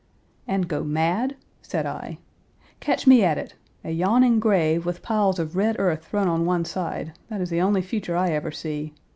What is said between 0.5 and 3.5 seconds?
go mad?" said I. "Catch me at